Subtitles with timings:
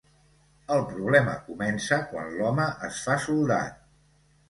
[0.75, 3.83] El problema comença quan l'home es fa soldat.